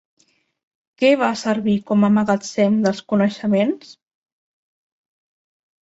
[1.01, 3.97] Què va servir com a magatzem dels coneixements?